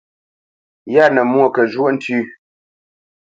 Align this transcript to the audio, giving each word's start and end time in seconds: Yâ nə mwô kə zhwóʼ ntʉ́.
Yâ 0.93 1.05
nə 1.13 1.21
mwô 1.31 1.45
kə 1.55 1.61
zhwóʼ 1.71 1.89
ntʉ́. 1.95 2.19